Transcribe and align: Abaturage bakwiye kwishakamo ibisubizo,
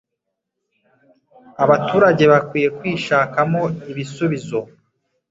Abaturage 1.63 2.23
bakwiye 2.31 2.69
kwishakamo 2.77 3.63
ibisubizo, 3.91 4.59